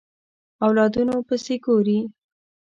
اولادونو 0.65 1.15
پسې 1.27 1.55
ګوري 1.65 1.99